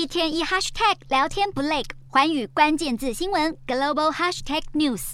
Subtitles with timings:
[0.00, 5.12] 一天一 hashtag 聊天不累，环宇关键字新闻 global hashtag news。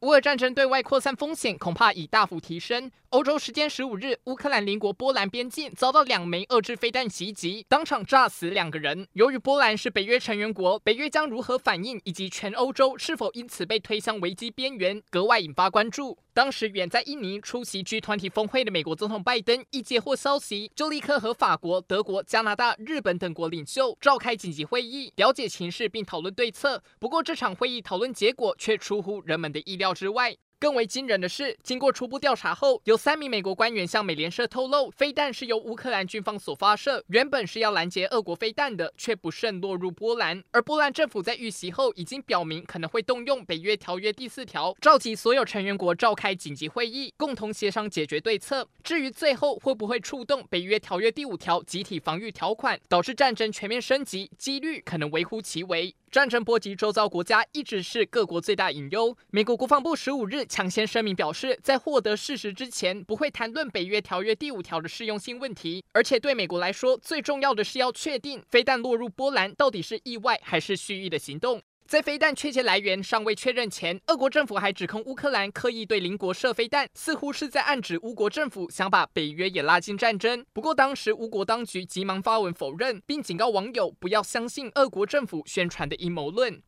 [0.00, 2.90] 乌俄战争对外扩散风险恐怕已大幅提升。
[3.08, 9.08] 欧洲时间十五日，乌克兰邻国波兰边境遭到两枚遏制飞弹袭击，当场炸死两个人。
[9.14, 16.18] 由于波兰是北约成员国，北约将如何反应，以及全欧洲是否因此被推向危机边缘，格外引发关注。
[16.38, 26.80] 当时远在印尼出席 G 团体峰会的美国总统拜登一接获消息，就立刻和法国、德国、加拿大、日本等国领袖召开紧急会议，了解情势并讨论对策。
[27.00, 30.36] 不过，这场会议讨论结果却出乎人们的意料之外。
[30.60, 40.42] 更为惊人的是，经过初步调查后，有三名美国官员向美联社透露，飞弹是由乌克兰军方所发射，原本是要拦截俄国飞弹的，却不慎落入波兰。
[40.50, 48.68] 而波兰政府在遇袭后已经表明可能会动用北约条约第四条，召集所有成员国召开紧急会议，共同协商解决对策。
[48.82, 55.94] 至于最后会不会触动北约条约第五条集体防御条款，导致战争全面升级，几率可能微乎其微。
[56.10, 59.14] 战争波及周遭国家，一直是各国最大隐忧。
[59.30, 65.84] 美国国防部十五日抢先声明表示，在获得事实之前，不会谈论北约条约第五条的适用性问题。
[65.92, 71.60] 而且对美国来说，最重要的是要确定飞弹落入波兰到底是意外还是蓄意的行动。
[71.86, 80.44] 在飞弹确切来源尚未确认前，俄国政府还指控乌克兰刻意对邻国射飞弹，似乎是在暗指乌国政府想把北约也拉进战争。
[80.52, 86.60] 不过当时乌国当局急忙发文否认，并警告网友不要相信俄国政府宣传的阴谋论。